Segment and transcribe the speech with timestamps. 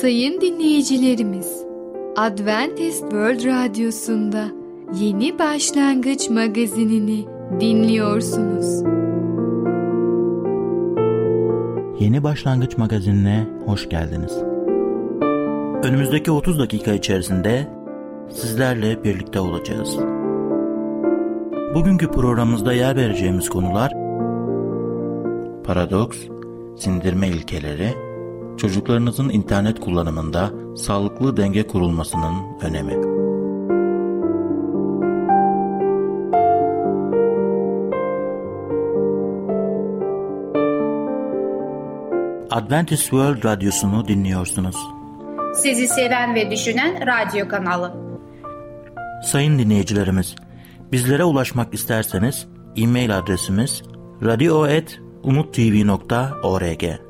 [0.00, 1.64] Sayın dinleyicilerimiz,
[2.16, 4.44] Adventist World Radyosu'nda
[5.00, 7.26] Yeni Başlangıç magazinini
[7.60, 8.82] dinliyorsunuz.
[12.00, 14.32] Yeni Başlangıç magazinine hoş geldiniz.
[15.82, 17.66] Önümüzdeki 30 dakika içerisinde
[18.30, 19.96] sizlerle birlikte olacağız.
[21.74, 23.92] Bugünkü programımızda yer vereceğimiz konular
[25.64, 26.18] paradoks,
[26.76, 28.09] sindirme ilkeleri,
[28.60, 33.20] çocuklarınızın internet kullanımında sağlıklı denge kurulmasının önemi.
[42.50, 44.76] Adventist World Radyosu'nu dinliyorsunuz.
[45.54, 47.94] Sizi seven ve düşünen radyo kanalı.
[49.24, 50.34] Sayın dinleyicilerimiz,
[50.92, 52.46] bizlere ulaşmak isterseniz
[52.76, 53.82] e-mail adresimiz
[54.22, 57.09] radio.umutv.org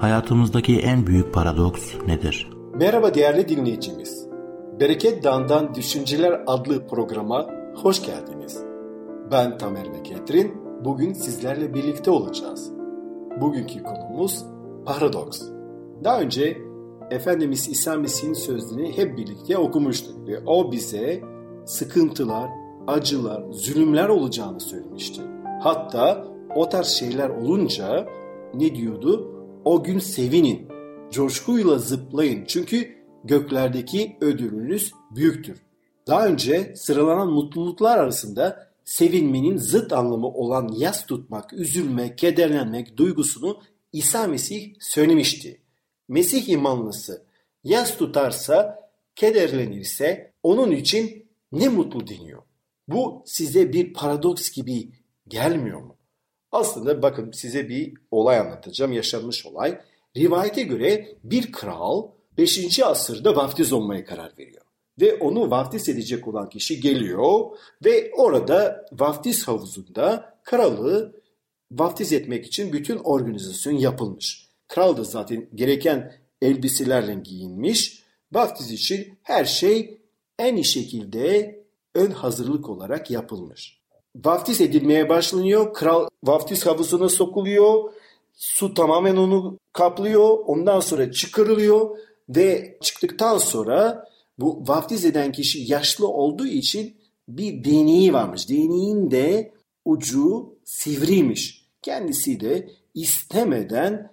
[0.00, 2.50] Hayatımızdaki en büyük paradoks nedir?
[2.74, 4.28] Merhaba değerli dinleyicimiz.
[4.80, 8.64] Bereket Dağı'ndan Düşünceler adlı programa hoş geldiniz.
[9.32, 10.52] Ben Tamer ve Ketrin.
[10.84, 12.72] Bugün sizlerle birlikte olacağız.
[13.40, 14.44] Bugünkü konumuz
[14.86, 15.42] paradoks.
[16.04, 16.58] Daha önce
[17.10, 21.20] Efendimiz İsa Mesih'in sözlerini hep birlikte okumuştuk ve o bize
[21.64, 22.50] sıkıntılar,
[22.86, 25.22] acılar, zulümler olacağını söylemişti.
[25.62, 26.24] Hatta
[26.56, 28.06] o tarz şeyler olunca
[28.54, 29.39] ne diyordu?
[29.64, 30.68] O gün sevinin,
[31.10, 35.62] coşkuyla zıplayın çünkü göklerdeki ödülünüz büyüktür.
[36.06, 43.62] Daha önce sıralanan mutluluklar arasında sevinmenin zıt anlamı olan yas tutmak, üzülmek, kederlenmek duygusunu
[43.92, 45.60] İsa Mesih söylemişti.
[46.08, 47.22] Mesih imanlısı
[47.64, 52.42] yas tutarsa, kederlenirse onun için ne mutlu deniyor.
[52.88, 54.88] Bu size bir paradoks gibi
[55.28, 55.96] gelmiyor mu?
[56.52, 59.80] Aslında bakın size bir olay anlatacağım, yaşanmış olay.
[60.16, 62.80] Rivayete göre bir kral 5.
[62.80, 64.62] asırda vaftiz olmaya karar veriyor.
[65.00, 67.40] Ve onu vaftiz edecek olan kişi geliyor
[67.84, 71.20] ve orada vaftiz havuzunda kralı
[71.72, 74.48] vaftiz etmek için bütün organizasyon yapılmış.
[74.68, 78.02] Kral da zaten gereken elbiselerle giyinmiş.
[78.32, 80.00] Vaftiz için her şey
[80.38, 81.60] en iyi şekilde
[81.94, 83.79] ön hazırlık olarak yapılmış.
[84.16, 85.74] Vaftiz edilmeye başlanıyor.
[85.74, 87.92] Kral vaftiz havuzuna sokuluyor.
[88.34, 90.38] Su tamamen onu kaplıyor.
[90.46, 91.98] Ondan sonra çıkarılıyor
[92.28, 96.96] ve çıktıktan sonra bu vaftiz eden kişi yaşlı olduğu için
[97.28, 98.48] bir değneği varmış.
[98.48, 99.52] Değneğin de
[99.84, 101.66] ucu sivriymiş.
[101.82, 104.12] Kendisi de istemeden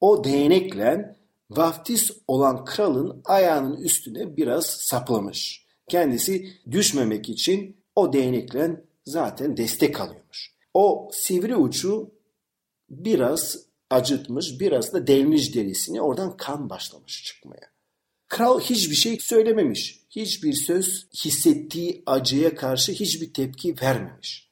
[0.00, 1.16] o değnekle
[1.50, 5.66] vaftiz olan kralın ayağının üstüne biraz saplamış.
[5.88, 10.52] Kendisi düşmemek için o değnekle zaten destek alıyormuş.
[10.74, 12.10] O sivri ucu
[12.90, 13.58] biraz
[13.90, 17.72] acıtmış, biraz da delmiş derisini oradan kan başlamış çıkmaya.
[18.28, 20.00] Kral hiçbir şey söylememiş.
[20.10, 24.48] Hiçbir söz hissettiği acıya karşı hiçbir tepki vermemiş.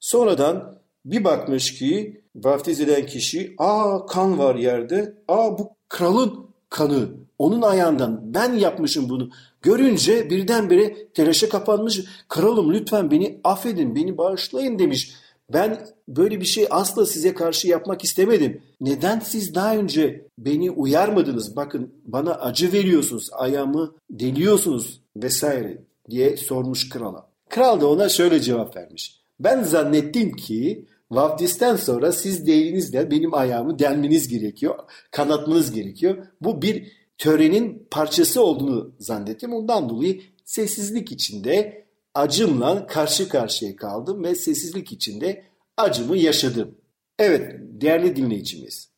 [0.00, 5.14] Sonradan bir bakmış ki vaftiz eden kişi aa kan var yerde.
[5.28, 7.08] Aa bu kralın kanı.
[7.38, 9.30] Onun ayağından ben yapmışım bunu.
[9.62, 12.00] Görünce birdenbire telaşa kapanmış.
[12.28, 15.14] Kralım lütfen beni affedin, beni bağışlayın demiş.
[15.52, 18.62] Ben böyle bir şey asla size karşı yapmak istemedim.
[18.80, 21.56] Neden siz daha önce beni uyarmadınız?
[21.56, 27.26] Bakın bana acı veriyorsunuz, ayağımı deliyorsunuz vesaire diye sormuş krala.
[27.48, 29.20] Kral da ona şöyle cevap vermiş.
[29.40, 34.78] Ben zannettim ki vaftisten sonra siz değerinizle benim ayağımı delmeniz gerekiyor,
[35.10, 36.26] kanatmanız gerekiyor.
[36.40, 39.52] Bu bir törenin parçası olduğunu zannettim.
[39.52, 45.44] Ondan dolayı sessizlik içinde acımla karşı karşıya kaldım ve sessizlik içinde
[45.76, 46.74] acımı yaşadım.
[47.18, 48.90] Evet değerli dinleyicimiz,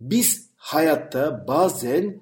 [0.00, 2.20] biz hayatta bazen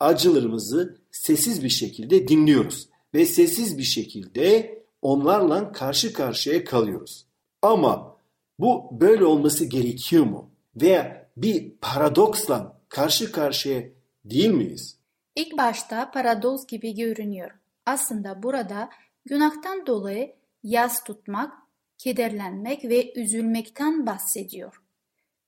[0.00, 7.26] acılarımızı sessiz bir şekilde dinliyoruz ve sessiz bir şekilde onlarla karşı karşıya kalıyoruz.
[7.62, 8.15] Ama
[8.58, 10.50] bu böyle olması gerekiyor mu?
[10.76, 13.82] Veya bir paradoksla karşı karşıya
[14.24, 14.98] değil miyiz?
[15.36, 17.50] İlk başta paradoks gibi görünüyor.
[17.86, 18.90] Aslında burada
[19.24, 21.52] günahtan dolayı yas tutmak,
[21.98, 24.82] kederlenmek ve üzülmekten bahsediyor.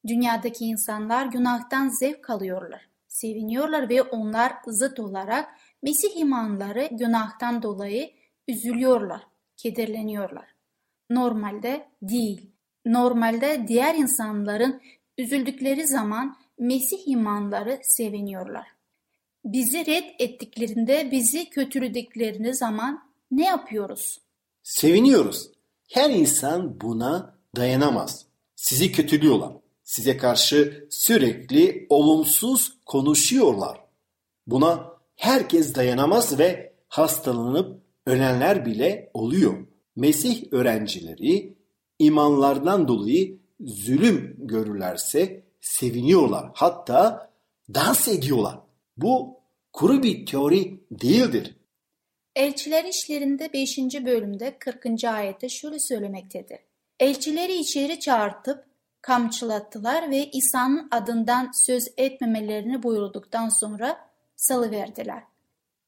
[0.06, 2.88] Dünyadaki insanlar günahtan zevk alıyorlar.
[3.08, 5.48] seviniyorlar ve onlar zıt olarak
[5.82, 8.10] Mesih imanları günahtan dolayı
[8.48, 9.22] üzülüyorlar,
[9.56, 10.54] kederleniyorlar.
[11.10, 12.50] Normalde değil.
[12.86, 14.80] Normalde diğer insanların
[15.18, 18.66] üzüldükleri zaman Mesih imanları seviniyorlar.
[19.44, 24.18] Bizi red ettiklerinde, bizi kötülediklerini zaman ne yapıyoruz?
[24.62, 25.50] Seviniyoruz.
[25.92, 28.26] Her insan buna dayanamaz.
[28.56, 29.52] Sizi kötülüyorlar.
[29.84, 33.80] Size karşı sürekli olumsuz konuşuyorlar.
[34.46, 39.66] Buna herkes dayanamaz ve hastalanıp ölenler bile oluyor.
[39.96, 41.57] Mesih öğrencileri
[41.98, 46.50] imanlardan dolayı zulüm görürlerse seviniyorlar.
[46.54, 47.30] Hatta
[47.74, 48.58] dans ediyorlar.
[48.96, 49.40] Bu
[49.72, 51.54] kuru bir teori değildir.
[52.36, 53.78] Elçiler işlerinde 5.
[53.78, 55.04] bölümde 40.
[55.04, 56.58] ayette şöyle söylemektedir.
[57.00, 58.64] Elçileri içeri çağırtıp
[59.00, 65.22] kamçılattılar ve İsa'nın adından söz etmemelerini buyurduktan sonra salıverdiler.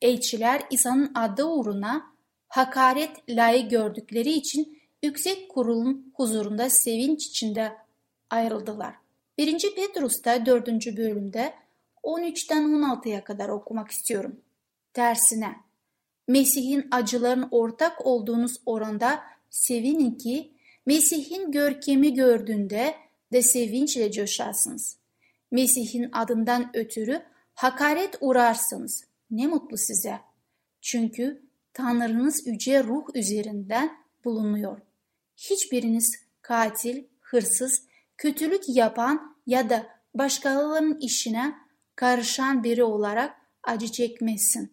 [0.03, 2.03] Elçiler İsa'nın adı uğruna
[2.49, 7.73] hakaret layık gördükleri için yüksek kurulun huzurunda sevinç içinde
[8.31, 8.95] ayrıldılar.
[9.39, 9.75] 1.
[9.77, 10.97] Petrus'ta 4.
[10.97, 11.55] bölümde
[12.03, 14.41] 13'ten 16'ya kadar okumak istiyorum.
[14.93, 15.57] Tersine
[16.29, 20.53] Mesih'in acıların ortak olduğunuz oranda sevinin ki
[20.87, 22.95] Mesih'in görkemi gördüğünde
[23.33, 24.97] de sevinçle coşarsınız.
[25.51, 27.23] Mesih'in adından ötürü
[27.55, 29.05] hakaret uğrarsınız.
[29.31, 30.21] Ne mutlu size.
[30.81, 31.43] Çünkü
[31.73, 34.81] Tanrınız yüce ruh üzerinden bulunuyor.
[35.41, 37.83] Hiçbiriniz katil, hırsız,
[38.17, 41.55] kötülük yapan ya da başkalarının işine
[41.97, 44.73] karışan biri olarak acı çekmesin.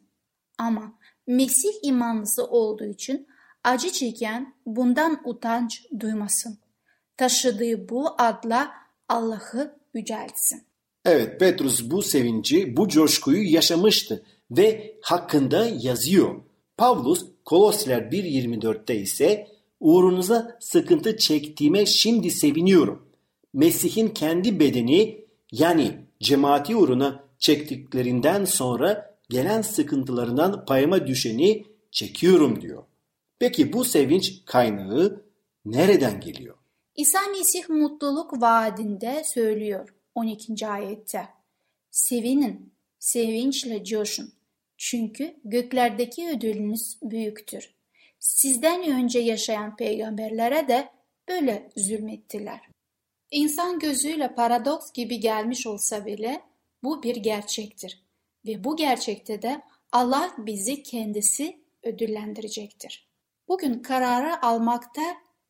[0.57, 0.93] Ama
[1.27, 3.27] Mesih imanlısı olduğu için
[3.63, 6.59] acı çeken bundan utanç duymasın.
[7.17, 8.71] Taşıdığı bu adla
[9.09, 10.63] Allah'ı yüceltsin.
[11.05, 16.41] Evet Petrus bu sevinci, bu coşkuyu yaşamıştı ve hakkında yazıyor.
[16.77, 23.07] Pavlus Kolosler 1.24'te ise uğrunuza sıkıntı çektiğime şimdi seviniyorum.
[23.53, 32.83] Mesih'in kendi bedeni yani cemaati uğruna çektiklerinden sonra gelen sıkıntılarından payıma düşeni çekiyorum diyor.
[33.39, 35.25] Peki bu sevinç kaynağı
[35.65, 36.55] nereden geliyor?
[36.95, 40.67] İsa Mesih mutluluk vaadinde söylüyor 12.
[40.67, 41.27] ayette.
[41.91, 44.33] Sevinin, sevinçle coşun.
[44.77, 47.76] Çünkü göklerdeki ödülünüz büyüktür.
[48.19, 50.89] Sizden önce yaşayan peygamberlere de
[51.27, 52.61] böyle zulmettiler.
[53.31, 56.41] İnsan gözüyle paradoks gibi gelmiş olsa bile
[56.83, 58.03] bu bir gerçektir.
[58.47, 59.61] Ve bu gerçekte de
[59.91, 63.07] Allah bizi kendisi ödüllendirecektir.
[63.47, 65.01] Bugün kararı almakta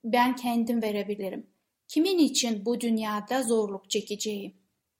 [0.03, 1.47] ben kendim verebilirim.
[1.87, 4.53] Kimin için bu dünyada zorluk çekeceğim?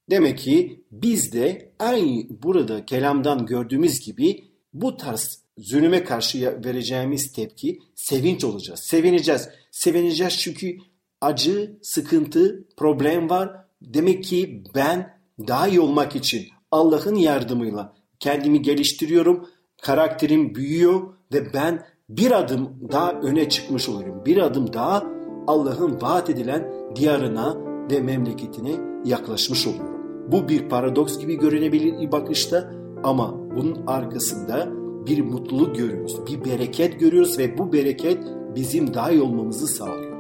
[0.09, 4.43] Demek ki biz de aynı burada kelamdan gördüğümüz gibi
[4.73, 8.79] bu tarz zulüme karşı vereceğimiz tepki sevinç olacağız.
[8.79, 9.49] Sevineceğiz.
[9.71, 10.77] Sevineceğiz çünkü
[11.21, 13.51] acı, sıkıntı, problem var.
[13.81, 15.17] Demek ki ben
[15.47, 19.49] daha iyi olmak için Allah'ın yardımıyla kendimi geliştiriyorum.
[19.81, 24.25] Karakterim büyüyor ve ben bir adım daha öne çıkmış oluyorum.
[24.25, 25.03] Bir adım daha
[25.47, 27.57] Allah'ın vaat edilen diyarına
[27.91, 28.71] ve memleketine
[29.05, 29.97] yaklaşmış oluyorum.
[30.31, 32.71] Bu bir paradoks gibi görünebilir ilk bakışta
[33.03, 38.17] ama bunun arkasında bir mutluluk görüyoruz, bir bereket görüyoruz ve bu bereket
[38.55, 40.17] bizim daha iyi olmamızı sağlıyor.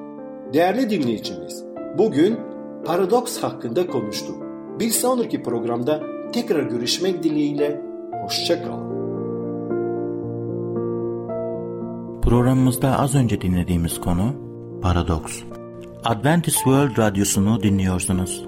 [0.53, 1.63] Değerli dinleyicimiz,
[1.97, 2.37] bugün
[2.85, 4.35] paradoks hakkında konuştuk.
[4.79, 7.81] Bir sonraki programda tekrar görüşmek dileğiyle,
[8.23, 8.87] hoşçakalın.
[12.21, 14.33] Programımızda az önce dinlediğimiz konu
[14.81, 15.39] paradoks.
[16.05, 18.45] Adventist World Radyosu'nu dinliyorsunuz.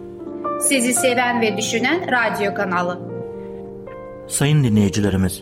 [0.61, 2.99] Sizi seven ve düşünen radyo kanalı.
[4.27, 5.41] Sayın dinleyicilerimiz,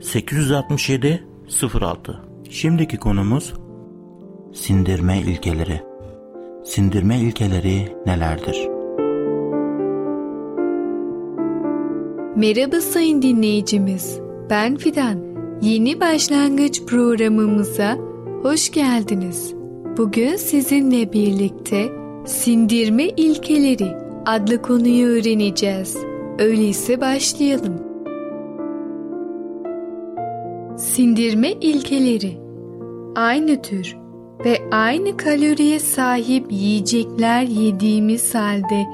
[0.00, 1.26] 867
[1.80, 3.54] 06 Şimdiki konumuz
[4.54, 5.80] sindirme ilkeleri.
[6.64, 8.68] Sindirme ilkeleri nelerdir?
[12.36, 14.20] Merhaba sayın dinleyicimiz.
[14.50, 15.18] Ben Fidan.
[15.62, 17.98] Yeni başlangıç programımıza
[18.42, 19.54] hoş geldiniz.
[19.96, 21.88] Bugün sizinle birlikte
[22.26, 25.96] sindirme ilkeleri adlı konuyu öğreneceğiz.
[26.38, 27.85] Öyleyse başlayalım.
[30.78, 32.38] Sindirme ilkeleri
[33.14, 33.96] Aynı tür
[34.44, 38.86] ve aynı kaloriye sahip yiyecekler yediğimiz halde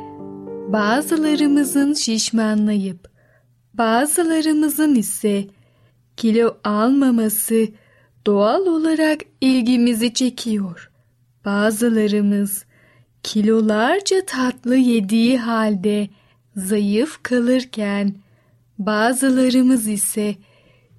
[0.73, 3.11] bazılarımızın şişmanlayıp
[3.75, 5.47] bazılarımızın ise
[6.17, 7.69] kilo almaması
[8.27, 10.91] doğal olarak ilgimizi çekiyor.
[11.45, 12.65] Bazılarımız
[13.23, 16.09] kilolarca tatlı yediği halde
[16.57, 18.15] zayıf kalırken
[18.79, 20.35] bazılarımız ise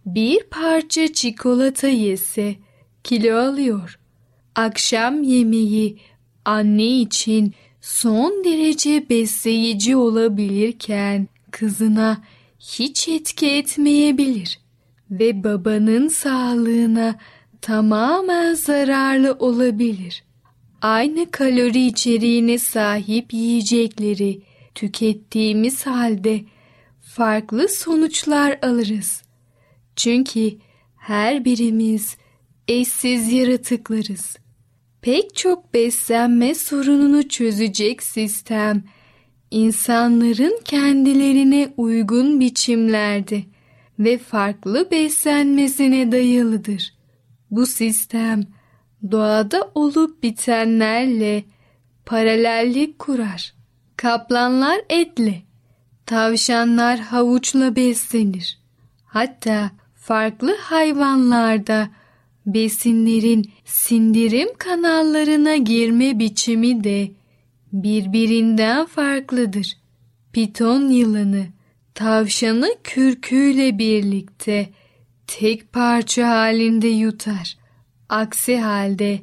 [0.05, 2.55] bir parça çikolata yese
[3.03, 3.99] kilo alıyor.
[4.55, 5.97] Akşam yemeği
[6.45, 12.21] anne için son derece besleyici olabilirken kızına
[12.59, 14.59] hiç etki etmeyebilir
[15.11, 17.15] ve babanın sağlığına
[17.61, 20.23] tamamen zararlı olabilir.
[20.81, 24.41] Aynı kalori içeriğine sahip yiyecekleri
[24.75, 26.41] tükettiğimiz halde
[27.01, 29.23] farklı sonuçlar alırız.
[29.95, 30.57] Çünkü
[30.97, 32.17] her birimiz
[32.67, 34.37] eşsiz yaratıklarız.
[35.01, 38.83] Pek çok beslenme sorununu çözecek sistem
[39.51, 43.43] insanların kendilerine uygun biçimlerde
[43.99, 46.93] ve farklı beslenmesine dayalıdır.
[47.51, 48.43] Bu sistem
[49.11, 51.43] doğada olup bitenlerle
[52.05, 53.53] paralellik kurar.
[53.97, 55.41] Kaplanlar etle,
[56.05, 58.59] tavşanlar havuçla beslenir.
[59.05, 59.71] Hatta
[60.03, 61.89] farklı hayvanlarda
[62.45, 67.11] besinlerin sindirim kanallarına girme biçimi de
[67.73, 69.77] birbirinden farklıdır.
[70.33, 71.45] Piton yılanı
[71.93, 74.69] tavşanı kürküyle birlikte
[75.27, 77.57] tek parça halinde yutar.
[78.09, 79.21] Aksi halde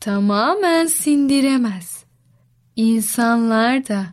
[0.00, 2.04] tamamen sindiremez.
[2.76, 4.06] İnsanlar da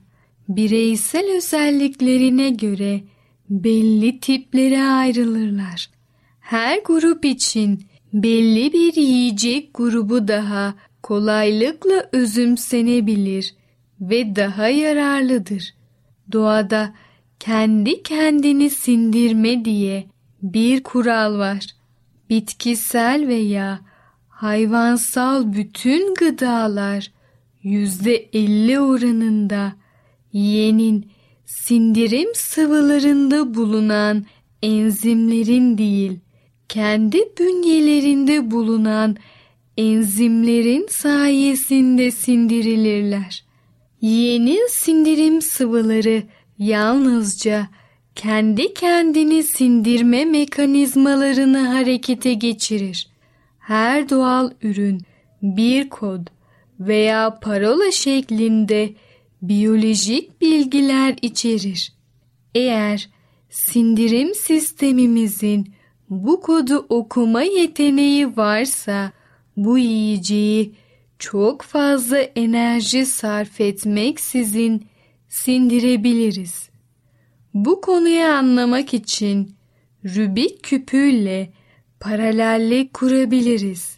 [0.49, 3.03] bireysel özelliklerine göre
[3.49, 5.94] belli tiplere ayrılırlar.
[6.45, 13.55] Her grup için belli bir yiyecek grubu daha kolaylıkla özümsenebilir
[14.01, 15.73] ve daha yararlıdır.
[16.31, 16.93] Doğada
[17.39, 20.05] kendi kendini sindirme diye
[20.41, 21.65] bir kural var.
[22.29, 23.79] Bitkisel veya
[24.29, 27.11] hayvansal bütün gıdalar
[27.63, 29.73] yüzde elli oranında
[30.33, 31.11] yenin
[31.45, 34.25] sindirim sıvılarında bulunan
[34.61, 36.19] enzimlerin değil,
[36.69, 39.17] kendi bünyelerinde bulunan
[39.77, 43.45] enzimlerin sayesinde sindirilirler.
[44.01, 46.23] Yeğenin sindirim sıvıları
[46.59, 47.67] yalnızca
[48.15, 53.07] kendi kendini sindirme mekanizmalarını harekete geçirir.
[53.59, 55.01] Her doğal ürün
[55.41, 56.27] bir kod
[56.79, 58.93] veya parola şeklinde
[59.41, 61.93] biyolojik bilgiler içerir.
[62.55, 63.09] Eğer
[63.49, 65.74] sindirim sistemimizin
[66.09, 69.11] bu kodu okuma yeteneği varsa
[69.57, 70.75] bu yiyeceği
[71.19, 74.85] çok fazla enerji sarf etmeksizin
[75.27, 76.69] sindirebiliriz.
[77.53, 79.55] Bu konuyu anlamak için
[80.05, 81.53] Rubik küpüyle
[81.99, 83.97] paralellik kurabiliriz.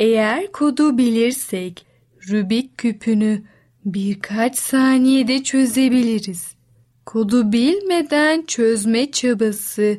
[0.00, 1.86] Eğer kodu bilirsek
[2.30, 3.42] Rubik küpünü
[3.84, 6.56] birkaç saniyede çözebiliriz.
[7.06, 9.98] Kodu bilmeden çözme çabası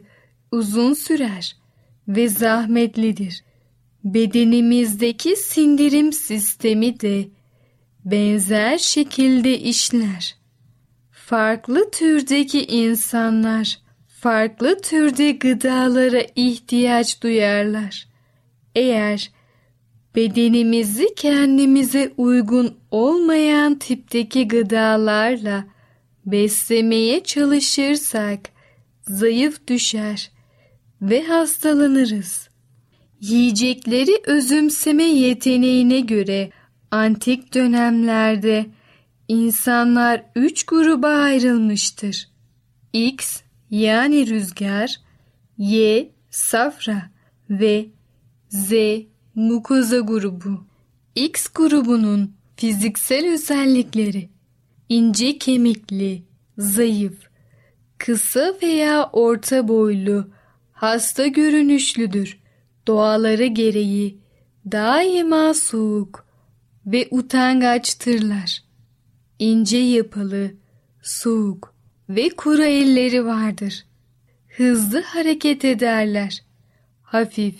[0.51, 1.55] uzun sürer
[2.07, 3.43] ve zahmetlidir.
[4.03, 7.27] Bedenimizdeki sindirim sistemi de
[8.05, 10.35] benzer şekilde işler.
[11.11, 18.07] Farklı türdeki insanlar farklı türde gıdalara ihtiyaç duyarlar.
[18.75, 19.31] Eğer
[20.15, 25.65] bedenimizi kendimize uygun olmayan tipteki gıdalarla
[26.25, 28.39] beslemeye çalışırsak
[29.07, 30.36] zayıf düşer
[31.01, 32.49] ve hastalanırız.
[33.21, 36.49] Yiyecekleri özümseme yeteneğine göre
[36.91, 38.65] antik dönemlerde
[39.27, 42.29] insanlar üç gruba ayrılmıştır.
[42.93, 44.95] X yani rüzgar,
[45.57, 47.11] Y safra
[47.49, 47.85] ve
[48.49, 48.71] Z
[49.35, 50.67] mukoza grubu.
[51.15, 54.29] X grubunun fiziksel özellikleri
[54.89, 56.23] ince kemikli,
[56.57, 57.27] zayıf,
[57.97, 60.27] kısa veya orta boylu,
[60.77, 62.39] hasta görünüşlüdür.
[62.87, 64.17] Doğaları gereği
[64.71, 66.27] daima soğuk
[66.85, 68.63] ve utangaçtırlar.
[69.39, 70.51] İnce yapılı,
[71.01, 71.73] soğuk
[72.09, 73.85] ve kuru elleri vardır.
[74.47, 76.43] Hızlı hareket ederler.
[77.01, 77.55] Hafif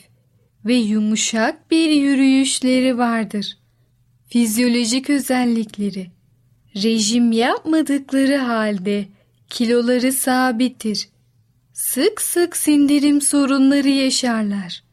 [0.65, 3.57] ve yumuşak bir yürüyüşleri vardır.
[4.27, 6.11] Fizyolojik özellikleri
[6.75, 9.05] Rejim yapmadıkları halde
[9.49, 11.09] kiloları sabittir.
[11.77, 14.83] Sık sık sindirim sorunları yaşarlar.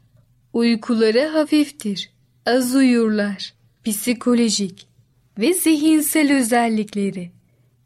[0.53, 2.09] Uykuları hafiftir,
[2.45, 3.53] az uyurlar.
[3.85, 4.87] Psikolojik
[5.37, 7.31] ve zihinsel özellikleri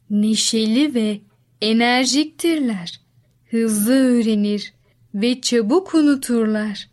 [0.09, 1.19] neşeli ve
[1.61, 3.01] enerjiktirler.
[3.49, 4.73] Hızlı öğrenir
[5.13, 6.89] ve çabuk unuturlar.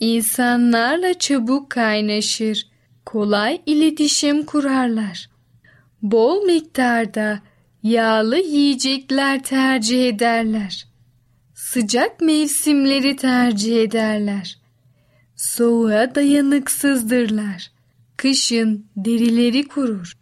[0.00, 2.66] İnsanlarla çabuk kaynaşır,
[3.06, 5.30] kolay iletişim kurarlar.
[6.02, 7.40] Bol miktarda
[7.82, 10.93] yağlı yiyecekler tercih ederler.
[11.74, 14.58] Sıcak mevsimleri tercih ederler.
[15.36, 17.70] Soğuğa dayanıksızdırlar.
[18.16, 20.12] Kışın derileri kurur.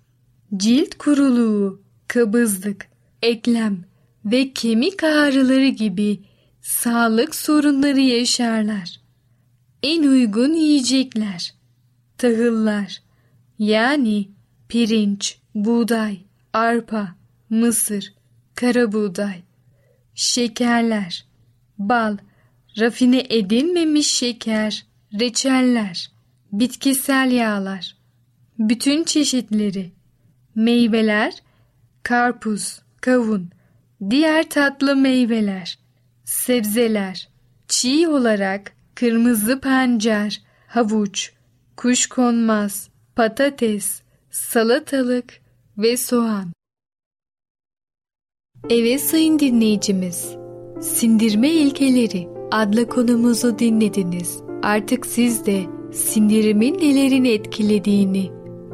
[0.56, 2.87] Cilt kuruluğu, kabızlık,
[3.23, 3.85] eklem
[4.25, 6.21] ve kemik ağrıları gibi
[6.62, 9.00] sağlık sorunları yaşarlar.
[9.82, 11.54] En uygun yiyecekler,
[12.18, 13.02] tahıllar
[13.59, 14.28] yani
[14.68, 16.21] pirinç, buğday,
[16.52, 17.14] arpa,
[17.50, 18.14] mısır,
[18.54, 19.42] kara buğday,
[20.14, 21.32] şekerler,
[21.89, 22.17] bal,
[22.79, 24.87] rafine edilmemiş şeker,
[25.21, 26.11] reçeller,
[26.53, 27.97] bitkisel yağlar,
[28.59, 29.93] bütün çeşitleri,
[30.55, 31.43] meyveler,
[32.03, 33.51] karpuz, kavun,
[34.11, 35.79] diğer tatlı meyveler,
[36.25, 37.29] sebzeler,
[37.69, 41.33] çiğ olarak kırmızı pancar, havuç,
[41.77, 45.41] kuşkonmaz, patates, salatalık
[45.79, 46.53] ve soğan.
[48.71, 50.37] Evet sayın dinleyicimiz,
[50.83, 54.41] sindirme ilkeleri adlı konumuzu dinlediniz.
[54.62, 55.62] Artık siz de
[55.93, 58.31] sindirimin nelerini etkilediğini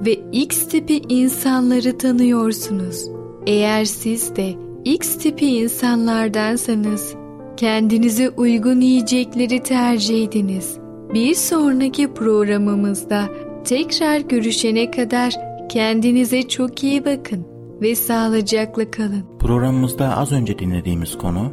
[0.06, 3.04] ve X tipi insanları tanıyorsunuz.
[3.46, 7.14] Eğer siz de X tipi insanlardansanız
[7.56, 10.78] kendinize uygun yiyecekleri tercih ediniz.
[11.14, 13.24] Bir sonraki programımızda
[13.64, 15.34] tekrar görüşene kadar
[15.68, 17.46] kendinize çok iyi bakın
[17.82, 19.24] ve sağlıcakla kalın.
[19.40, 21.52] Programımızda az önce dinlediğimiz konu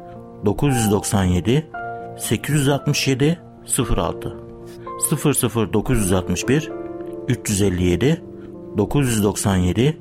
[0.45, 1.69] 997
[2.17, 3.39] 867
[3.97, 4.37] 06
[5.73, 6.71] 00961
[7.27, 8.21] 357
[8.77, 9.97] 997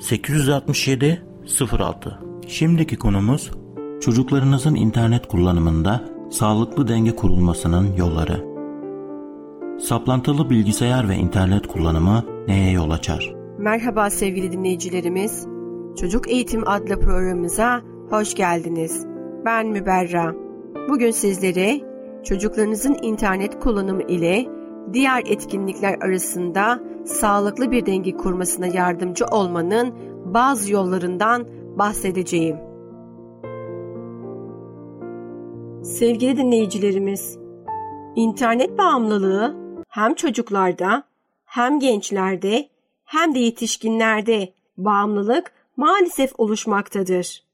[0.00, 1.22] 867
[1.72, 3.50] 06 Şimdiki konumuz
[4.00, 8.50] çocuklarınızın internet kullanımında sağlıklı denge kurulmasının yolları.
[9.80, 13.34] Saplantılı bilgisayar ve internet kullanımı neye yol açar?
[13.58, 15.46] Merhaba sevgili dinleyicilerimiz.
[16.00, 19.09] Çocuk Eğitim adlı programımıza hoş geldiniz.
[19.44, 20.34] Ben Müberra.
[20.88, 21.80] Bugün sizlere
[22.24, 24.46] çocuklarınızın internet kullanımı ile
[24.92, 31.48] diğer etkinlikler arasında sağlıklı bir denge kurmasına yardımcı olmanın bazı yollarından
[31.78, 32.56] bahsedeceğim.
[35.84, 37.38] Sevgili dinleyicilerimiz,
[38.16, 39.56] internet bağımlılığı
[39.88, 41.02] hem çocuklarda
[41.44, 42.68] hem gençlerde
[43.04, 47.49] hem de yetişkinlerde bağımlılık maalesef oluşmaktadır.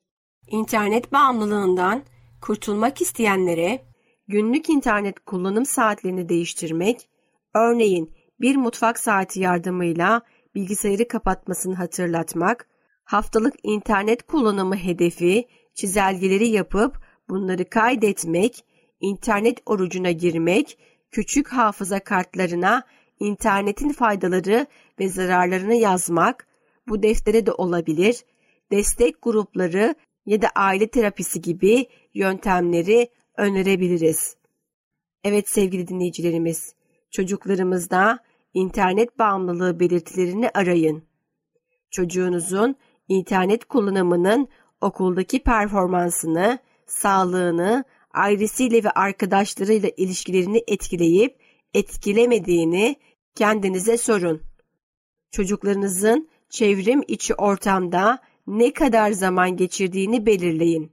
[0.47, 2.03] İnternet bağımlılığından
[2.41, 3.85] kurtulmak isteyenlere
[4.29, 7.09] günlük internet kullanım saatlerini değiştirmek,
[7.55, 10.23] örneğin bir mutfak saati yardımıyla
[10.55, 12.69] bilgisayarı kapatmasını hatırlatmak,
[13.05, 16.97] haftalık internet kullanımı hedefi, çizelgeleri yapıp
[17.29, 18.65] bunları kaydetmek,
[19.01, 20.79] internet orucuna girmek,
[21.11, 22.83] küçük hafıza kartlarına
[23.21, 24.67] internetin faydaları
[24.99, 26.47] ve zararlarını yazmak,
[26.89, 28.25] bu deftere de olabilir,
[28.71, 29.95] destek grupları
[30.27, 34.37] ya da aile terapisi gibi yöntemleri önerebiliriz.
[35.25, 36.75] Evet sevgili dinleyicilerimiz,
[37.11, 38.19] çocuklarımızda
[38.55, 41.05] internet bağımlılığı belirtilerini arayın.
[41.91, 42.77] Çocuğunuzun
[43.09, 44.49] internet kullanımının
[44.81, 47.85] okuldaki performansını, sağlığını,
[48.15, 51.39] ailesiyle ve arkadaşlarıyla ilişkilerini etkileyip
[51.75, 52.97] etkilemediğini
[53.35, 54.43] kendinize sorun.
[55.31, 60.93] Çocuklarınızın çevrim içi ortamda ne kadar zaman geçirdiğini belirleyin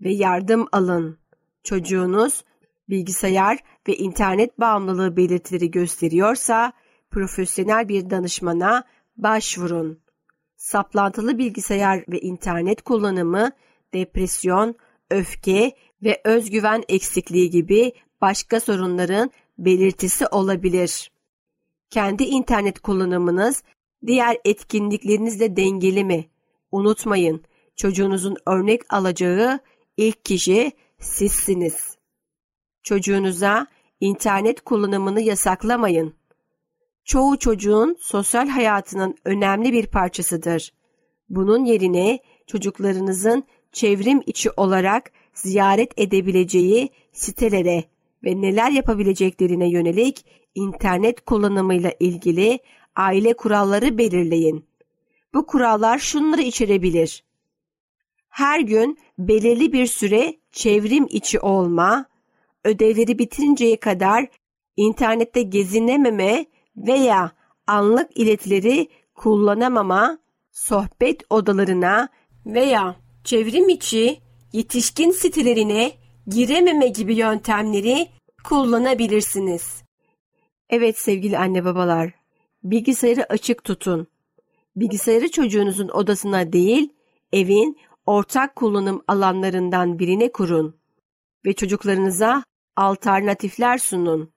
[0.00, 1.18] ve yardım alın.
[1.64, 2.44] Çocuğunuz
[2.88, 6.72] bilgisayar ve internet bağımlılığı belirtileri gösteriyorsa
[7.10, 8.84] profesyonel bir danışmana
[9.16, 10.00] başvurun.
[10.56, 13.50] Saplantılı bilgisayar ve internet kullanımı
[13.94, 14.74] depresyon,
[15.10, 21.12] öfke ve özgüven eksikliği gibi başka sorunların belirtisi olabilir.
[21.90, 23.62] Kendi internet kullanımınız
[24.06, 26.26] diğer etkinliklerinizle dengeli mi?
[26.72, 27.44] Unutmayın,
[27.76, 29.60] çocuğunuzun örnek alacağı
[29.96, 31.96] ilk kişi sizsiniz.
[32.82, 33.66] Çocuğunuza
[34.00, 36.14] internet kullanımını yasaklamayın.
[37.04, 40.72] Çoğu çocuğun sosyal hayatının önemli bir parçasıdır.
[41.28, 47.84] Bunun yerine çocuklarınızın çevrim içi olarak ziyaret edebileceği sitelere
[48.24, 52.58] ve neler yapabileceklerine yönelik internet kullanımıyla ilgili
[52.96, 54.71] aile kuralları belirleyin.
[55.34, 57.24] Bu kurallar şunları içerebilir.
[58.28, 62.06] Her gün belirli bir süre çevrim içi olma,
[62.64, 64.28] ödevleri bitinceye kadar
[64.76, 67.32] internette gezinememe veya
[67.66, 70.18] anlık iletileri kullanamama,
[70.52, 72.08] sohbet odalarına
[72.46, 74.18] veya çevrim içi
[74.52, 75.92] yetişkin sitelerine
[76.26, 78.08] girememe gibi yöntemleri
[78.44, 79.82] kullanabilirsiniz.
[80.70, 82.14] Evet sevgili anne babalar,
[82.64, 84.06] bilgisayarı açık tutun.
[84.76, 86.92] Bilgisayarı çocuğunuzun odasına değil,
[87.32, 90.76] evin ortak kullanım alanlarından birine kurun
[91.44, 92.44] ve çocuklarınıza
[92.76, 94.30] alternatifler sunun.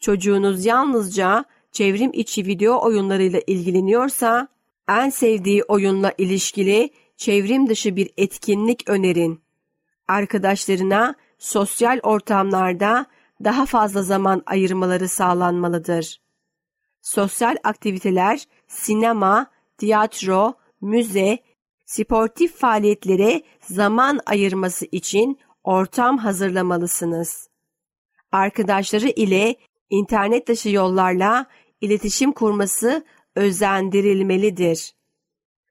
[0.00, 4.48] Çocuğunuz yalnızca çevrim içi video oyunlarıyla ilgileniyorsa,
[4.88, 9.40] en sevdiği oyunla ilişkili çevrim dışı bir etkinlik önerin.
[10.08, 13.06] Arkadaşlarına sosyal ortamlarda
[13.44, 16.20] daha fazla zaman ayırmaları sağlanmalıdır.
[17.02, 19.46] Sosyal aktiviteler, sinema,
[19.78, 21.38] tiyatro, müze,
[21.84, 27.48] sportif faaliyetlere zaman ayırması için ortam hazırlamalısınız.
[28.32, 29.56] Arkadaşları ile
[29.90, 31.46] internet dışı yollarla
[31.80, 33.04] iletişim kurması
[33.36, 34.94] özendirilmelidir.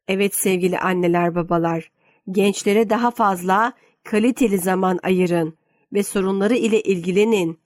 [0.07, 1.91] Evet sevgili anneler babalar,
[2.31, 5.57] gençlere daha fazla kaliteli zaman ayırın
[5.93, 7.59] ve sorunları ile ilgilenin.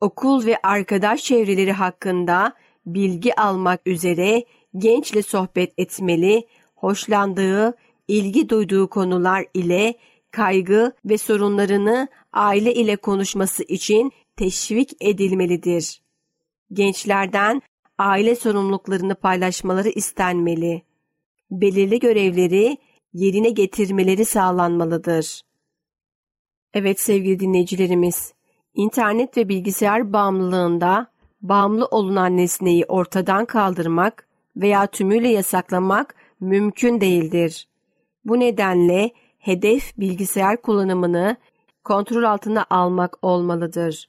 [0.00, 2.52] Okul ve arkadaş çevreleri hakkında
[2.86, 4.44] bilgi almak üzere
[4.78, 7.74] gençle sohbet etmeli, hoşlandığı,
[8.08, 9.94] ilgi duyduğu konular ile
[10.30, 16.02] kaygı ve sorunlarını aile ile konuşması için teşvik edilmelidir.
[16.72, 17.62] Gençlerden
[17.98, 20.82] aile sorumluluklarını paylaşmaları istenmeli.
[21.50, 22.78] Belirli görevleri
[23.12, 25.42] yerine getirmeleri sağlanmalıdır.
[26.74, 28.34] Evet sevgili dinleyicilerimiz,
[28.74, 31.06] internet ve bilgisayar bağımlılığında
[31.40, 34.25] bağımlı olunan nesneyi ortadan kaldırmak
[34.56, 37.68] veya tümüyle yasaklamak mümkün değildir.
[38.24, 41.36] Bu nedenle hedef bilgisayar kullanımını
[41.84, 44.08] kontrol altına almak olmalıdır.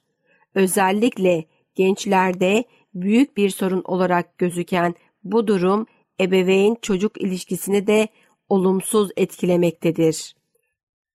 [0.54, 5.86] Özellikle gençlerde büyük bir sorun olarak gözüken bu durum
[6.20, 8.08] ebeveyn çocuk ilişkisini de
[8.48, 10.36] olumsuz etkilemektedir.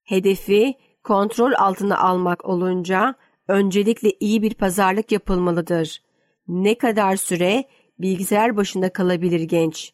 [0.04, 3.16] Hedefi kontrol altına almak olunca
[3.48, 6.02] öncelikle iyi bir pazarlık yapılmalıdır.
[6.48, 7.64] Ne kadar süre
[8.00, 9.94] bilgisayar başında kalabilir genç?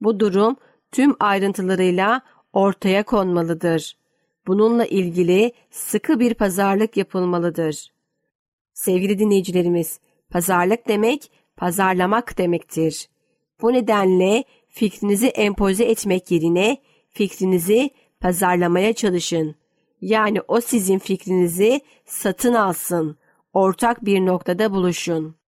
[0.00, 0.56] Bu durum
[0.92, 2.22] tüm ayrıntılarıyla
[2.52, 3.96] ortaya konmalıdır.
[4.46, 7.92] Bununla ilgili sıkı bir pazarlık yapılmalıdır.
[8.74, 10.00] Sevgili dinleyicilerimiz,
[10.30, 13.08] pazarlık demek pazarlamak demektir.
[13.62, 16.76] Bu nedenle fikrinizi empoze etmek yerine
[17.08, 19.54] fikrinizi pazarlamaya çalışın.
[20.00, 23.16] Yani o sizin fikrinizi satın alsın.
[23.52, 25.39] Ortak bir noktada buluşun.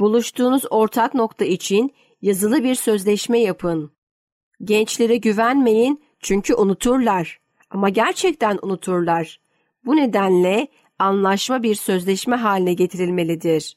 [0.00, 3.92] Buluştuğunuz ortak nokta için yazılı bir sözleşme yapın.
[4.64, 7.40] Gençlere güvenmeyin çünkü unuturlar.
[7.70, 9.40] Ama gerçekten unuturlar.
[9.84, 13.76] Bu nedenle anlaşma bir sözleşme haline getirilmelidir.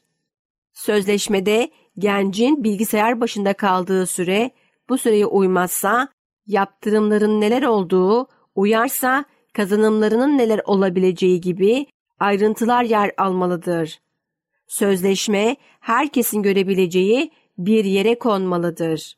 [0.72, 4.50] Sözleşmede gencin bilgisayar başında kaldığı süre
[4.88, 6.08] bu süreye uymazsa
[6.46, 11.86] yaptırımların neler olduğu, uyarsa kazanımlarının neler olabileceği gibi
[12.18, 14.00] ayrıntılar yer almalıdır.
[14.70, 19.16] Sözleşme herkesin görebileceği bir yere konmalıdır.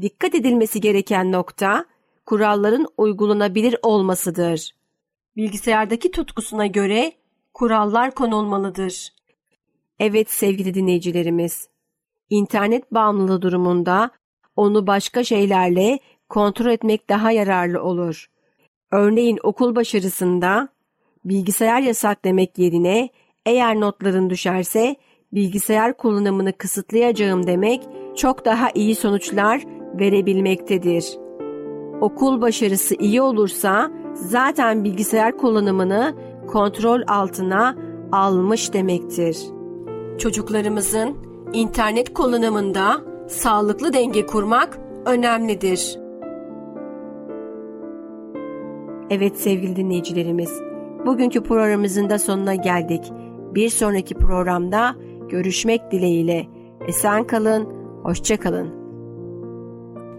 [0.00, 1.84] Dikkat edilmesi gereken nokta
[2.26, 4.74] kuralların uygulanabilir olmasıdır.
[5.36, 7.12] Bilgisayardaki tutkusuna göre
[7.54, 9.08] kurallar konulmalıdır.
[9.98, 11.68] Evet sevgili dinleyicilerimiz,
[12.30, 14.10] internet bağımlılığı durumunda
[14.56, 15.98] onu başka şeylerle
[16.28, 18.30] kontrol etmek daha yararlı olur.
[18.90, 20.68] Örneğin okul başarısında
[21.24, 23.08] bilgisayar yasak demek yerine
[23.46, 24.96] eğer notların düşerse
[25.34, 27.82] bilgisayar kullanımını kısıtlayacağım demek
[28.16, 29.62] çok daha iyi sonuçlar
[30.00, 31.18] verebilmektedir.
[32.00, 36.14] Okul başarısı iyi olursa zaten bilgisayar kullanımını
[36.48, 37.76] kontrol altına
[38.12, 39.38] almış demektir.
[40.18, 41.16] Çocuklarımızın
[41.52, 45.98] internet kullanımında sağlıklı denge kurmak önemlidir.
[49.10, 50.60] Evet sevgili dinleyicilerimiz,
[51.06, 53.12] bugünkü programımızın da sonuna geldik.
[53.54, 54.94] Bir sonraki programda
[55.28, 56.46] görüşmek dileğiyle.
[56.88, 57.68] Esen kalın,
[58.02, 58.82] hoşça kalın.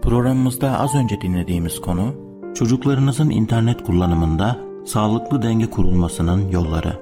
[0.02, 2.14] Programımızda az önce dinlediğimiz konu,
[2.54, 7.00] çocuklarınızın internet kullanımında Sağlıklı denge kurulmasının yolları.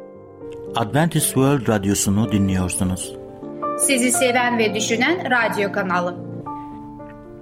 [0.77, 3.17] Adventist World Radyosu'nu dinliyorsunuz.
[3.79, 6.17] Sizi seven ve düşünen radyo kanalı.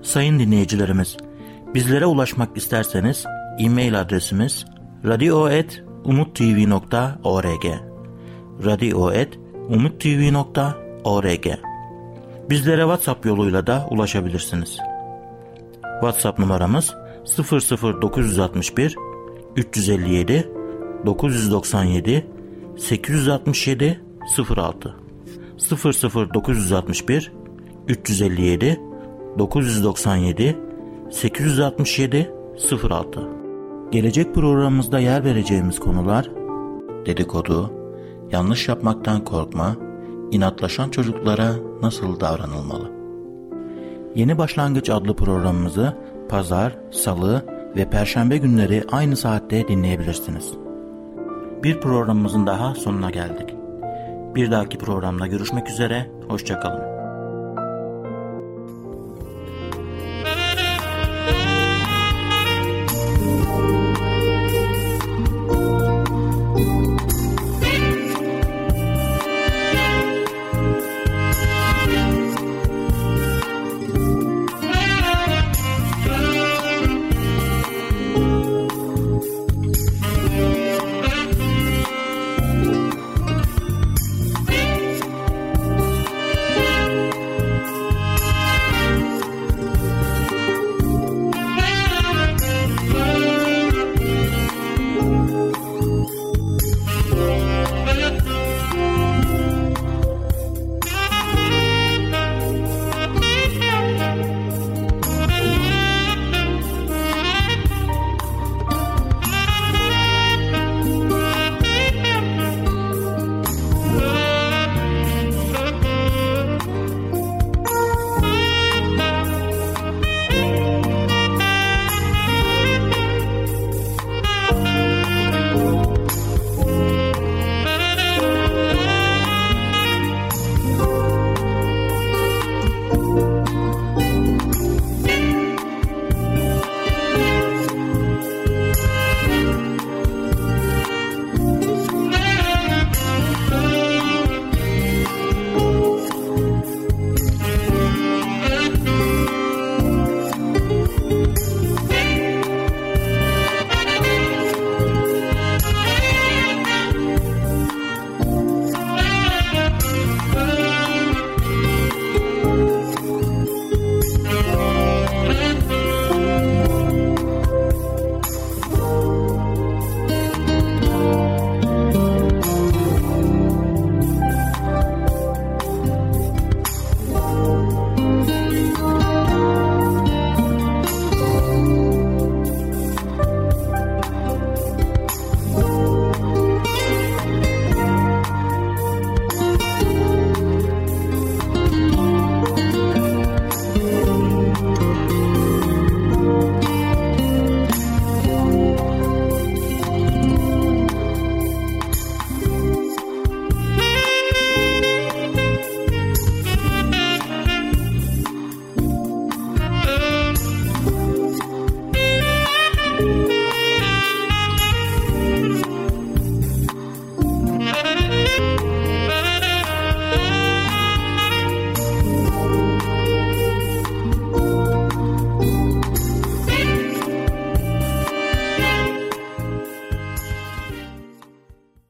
[0.02, 1.16] Sayın dinleyicilerimiz,
[1.74, 3.24] bizlere ulaşmak isterseniz
[3.58, 4.64] e-mail adresimiz
[5.04, 7.89] radio.umutv.org
[8.64, 11.46] radio.umutv.org
[12.50, 14.78] Bizlere WhatsApp yoluyla da ulaşabilirsiniz.
[16.00, 16.94] WhatsApp numaramız
[18.02, 18.96] 00961
[19.56, 20.48] 357
[21.06, 22.26] 997
[22.78, 24.00] 867
[24.56, 24.94] 06
[26.34, 27.32] 00961
[27.88, 28.80] 357
[29.38, 30.56] 997
[31.10, 32.30] 867
[32.82, 33.20] 06
[33.90, 36.30] Gelecek programımızda yer vereceğimiz konular
[37.06, 37.79] dedikodu,
[38.32, 39.76] yanlış yapmaktan korkma,
[40.30, 42.90] inatlaşan çocuklara nasıl davranılmalı?
[44.14, 45.96] Yeni Başlangıç adlı programımızı
[46.28, 47.44] pazar, salı
[47.76, 50.52] ve perşembe günleri aynı saatte dinleyebilirsiniz.
[51.62, 53.54] Bir programımızın daha sonuna geldik.
[54.34, 56.89] Bir dahaki programda görüşmek üzere, hoşçakalın.